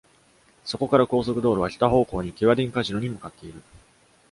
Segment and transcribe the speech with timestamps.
[0.65, 3.61] そこから、高速道路は北方向にケワディン・カジノに向かっている。